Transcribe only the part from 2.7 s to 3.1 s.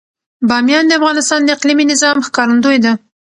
ده.